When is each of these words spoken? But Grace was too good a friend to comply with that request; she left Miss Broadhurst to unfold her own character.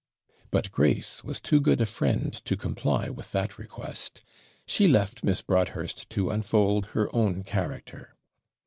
But 0.49 0.71
Grace 0.71 1.23
was 1.23 1.39
too 1.39 1.61
good 1.61 1.79
a 1.79 1.85
friend 1.85 2.33
to 2.45 2.57
comply 2.57 3.09
with 3.09 3.31
that 3.33 3.59
request; 3.59 4.23
she 4.65 4.87
left 4.87 5.23
Miss 5.23 5.43
Broadhurst 5.43 6.09
to 6.09 6.31
unfold 6.31 6.87
her 6.97 7.15
own 7.15 7.43
character. 7.43 8.15